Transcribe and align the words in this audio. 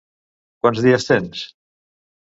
Quants 0.63 0.81
dies 0.87 1.07
tens? 1.13 1.47